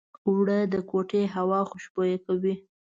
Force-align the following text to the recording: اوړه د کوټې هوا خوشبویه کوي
اوړه 0.27 0.59
د 0.73 0.75
کوټې 0.89 1.23
هوا 1.35 1.59
خوشبویه 1.69 2.17
کوي 2.25 2.55